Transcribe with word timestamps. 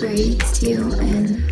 Breathes 0.00 0.62
you 0.62 0.90
in. 0.98 1.49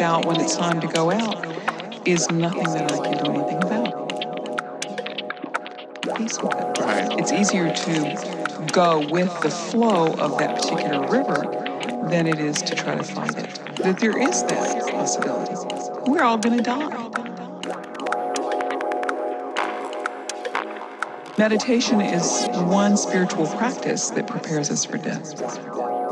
Out 0.00 0.24
when 0.24 0.40
it's 0.40 0.56
time 0.56 0.80
to 0.80 0.86
go 0.88 1.10
out 1.10 1.46
is 2.06 2.30
nothing 2.30 2.64
that 2.64 2.92
I 2.92 2.96
can 2.96 3.24
do 3.24 3.32
anything 3.32 3.62
about. 3.62 4.08
Peace 6.16 6.40
with 6.40 6.54
it. 6.54 6.78
Right. 6.78 7.18
It's 7.18 7.32
easier 7.32 7.72
to 7.72 8.70
go 8.72 9.06
with 9.10 9.40
the 9.40 9.50
flow 9.50 10.12
of 10.14 10.38
that 10.38 10.56
particular 10.56 11.06
river 11.08 11.42
than 12.10 12.26
it 12.26 12.38
is 12.38 12.60
to 12.62 12.74
try 12.74 12.94
to 12.96 13.02
fight 13.02 13.36
it. 13.36 13.76
That 13.76 13.98
there 13.98 14.18
is 14.18 14.42
that 14.44 14.90
possibility. 14.90 15.54
We're 16.10 16.22
all 16.22 16.38
going 16.38 16.56
to 16.56 16.62
die. 16.62 17.10
Meditation 21.38 22.00
is 22.02 22.46
one 22.66 22.96
spiritual 22.98 23.46
practice 23.46 24.10
that 24.10 24.26
prepares 24.26 24.70
us 24.70 24.84
for 24.84 24.98
death. 24.98 25.40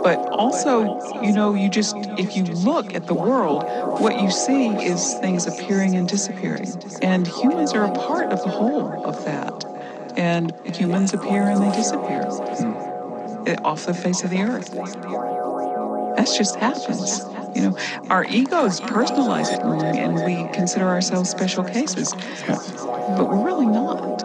But 0.02 0.26
also, 0.30 1.20
you 1.20 1.32
know, 1.32 1.54
you 1.54 1.68
just, 1.68 1.96
if 2.18 2.36
you 2.36 2.44
look 2.44 2.94
at 2.94 3.06
the 3.06 3.14
world, 3.14 3.62
what 4.00 4.20
you 4.20 4.30
see 4.30 4.68
is 4.68 5.14
things 5.14 5.46
appearing 5.46 5.94
and 5.94 6.08
disappearing. 6.08 6.68
And 7.00 7.26
humans 7.26 7.72
are 7.72 7.84
a 7.84 7.92
part 7.92 8.32
of 8.32 8.42
the 8.42 8.50
whole 8.50 9.04
of 9.04 9.24
that. 9.24 9.64
And 10.16 10.52
humans 10.76 11.14
appear 11.14 11.42
and 11.42 11.62
they 11.62 11.74
disappear 11.76 12.22
mm. 12.22 13.64
off 13.64 13.86
the 13.86 13.94
face 13.94 14.24
of 14.24 14.30
the 14.30 14.42
earth. 14.42 14.72
That 16.16 16.26
just 16.36 16.56
happens. 16.56 17.20
You 17.54 17.70
know, 17.70 17.78
our 18.10 18.24
egos 18.24 18.80
personalize 18.80 19.52
it 19.52 19.60
and 19.96 20.14
we 20.16 20.52
consider 20.52 20.86
ourselves 20.86 21.30
special 21.30 21.62
cases. 21.62 22.12
But 22.44 23.28
we're 23.28 23.44
really 23.44 23.66
not. 23.66 24.17